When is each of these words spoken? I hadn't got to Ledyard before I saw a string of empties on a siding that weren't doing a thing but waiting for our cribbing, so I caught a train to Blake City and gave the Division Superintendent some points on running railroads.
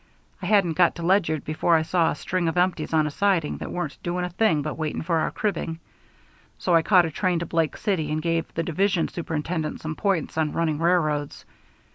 I 0.41 0.47
hadn't 0.47 0.73
got 0.73 0.95
to 0.95 1.03
Ledyard 1.03 1.45
before 1.45 1.75
I 1.75 1.83
saw 1.83 2.09
a 2.09 2.15
string 2.15 2.47
of 2.47 2.57
empties 2.57 2.91
on 2.91 3.05
a 3.05 3.11
siding 3.11 3.57
that 3.59 3.71
weren't 3.71 4.01
doing 4.01 4.25
a 4.25 4.31
thing 4.31 4.63
but 4.63 4.73
waiting 4.75 5.03
for 5.03 5.19
our 5.19 5.29
cribbing, 5.29 5.77
so 6.57 6.73
I 6.73 6.81
caught 6.81 7.05
a 7.05 7.11
train 7.11 7.37
to 7.37 7.45
Blake 7.45 7.77
City 7.77 8.11
and 8.11 8.19
gave 8.19 8.51
the 8.55 8.63
Division 8.63 9.09
Superintendent 9.09 9.79
some 9.79 9.93
points 9.95 10.39
on 10.39 10.53
running 10.53 10.79
railroads. 10.79 11.45